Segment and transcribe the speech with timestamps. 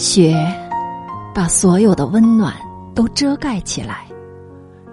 [0.00, 0.34] 雪
[1.34, 2.54] 把所有的温暖
[2.94, 4.06] 都遮盖起来，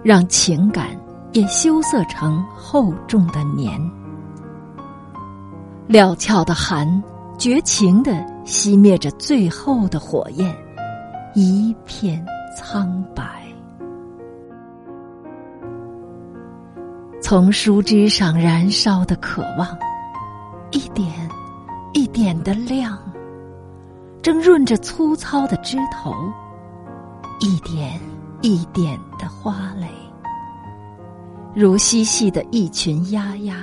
[0.02, 0.88] 让情感
[1.32, 3.80] 也羞涩成厚重的年。
[5.86, 7.02] 料峭的寒，
[7.38, 8.12] 绝情的
[8.44, 10.54] 熄灭着最后的火焰，
[11.34, 12.22] 一片
[12.54, 13.24] 苍白。
[17.22, 19.66] 从树枝上燃烧的渴望，
[20.70, 21.10] 一点
[21.94, 22.98] 一点的亮。
[24.20, 26.12] 正润着粗糙的枝头，
[27.40, 27.98] 一点
[28.42, 29.88] 一点的花蕾，
[31.54, 33.56] 如嬉戏的一群鸭鸭，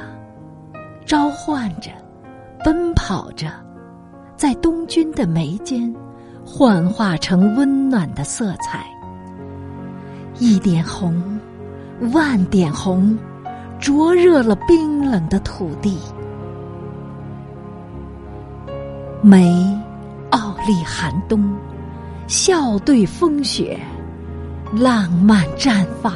[1.05, 1.91] 召唤着，
[2.63, 3.47] 奔跑着，
[4.35, 5.93] 在东君的眉间，
[6.45, 8.85] 幻化成温暖的色彩。
[10.39, 11.39] 一点红，
[12.13, 13.17] 万点红，
[13.79, 15.97] 灼热了冰冷的土地。
[19.21, 19.84] 梅。
[20.35, 21.55] 傲立寒冬，
[22.27, 23.79] 笑对风雪，
[24.73, 26.13] 浪漫绽放。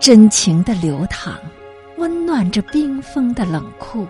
[0.00, 1.34] 真情的流淌，
[1.98, 4.04] 温暖着冰封的冷酷，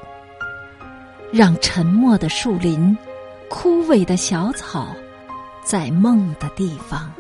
[1.31, 2.97] 让沉默的树林、
[3.51, 4.97] 枯萎的小草，
[5.63, 7.13] 在梦的地方，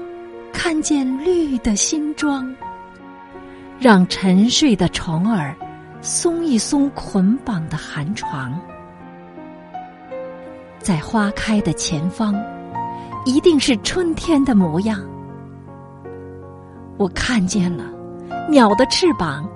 [0.50, 2.50] 看见绿的新装。
[3.78, 5.54] 让沉睡的虫儿
[6.00, 8.58] 松一松捆绑的寒床，
[10.78, 12.34] 在花开的前方，
[13.24, 15.00] 一定是春天的模样。
[16.96, 17.84] 我看见了
[18.48, 19.48] 鸟的翅膀，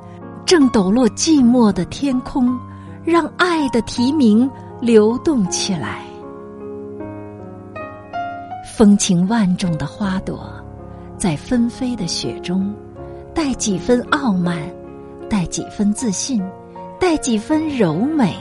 [0.45, 2.59] 正抖落寂寞的天空，
[3.05, 6.03] 让爱的啼鸣流动起来。
[8.65, 10.51] 风情万种的花朵，
[11.17, 12.75] 在纷飞的雪中。
[13.39, 14.59] 带几分傲慢，
[15.31, 16.43] 带几分自信，
[16.99, 18.35] 带几分柔美，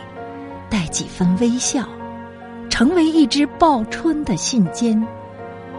[0.72, 1.88] 带几分微笑，
[2.68, 5.00] 成为一只报春的信笺，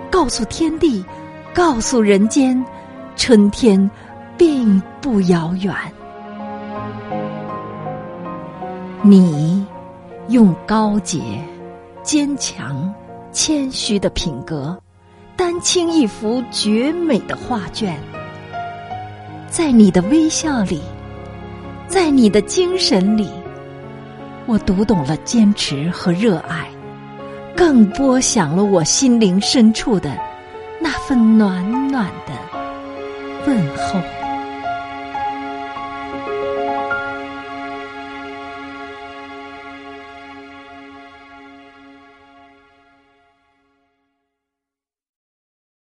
[0.09, 1.05] 告诉天地，
[1.53, 2.65] 告诉人间，
[3.17, 3.91] 春天
[4.37, 5.75] 并不遥远。
[9.03, 9.67] 你
[10.29, 11.19] 用高洁、
[12.05, 12.95] 坚强、
[13.33, 14.81] 谦虚的品格，
[15.35, 17.99] 丹青一幅绝美的画卷。
[19.49, 20.81] 在你的微笑里，
[21.87, 23.29] 在你的精神里，
[24.47, 26.69] 我读懂了坚持和热爱，
[27.57, 30.17] 更拨响了我心灵深处的
[30.81, 32.35] 那份暖暖的
[33.47, 34.28] 问候。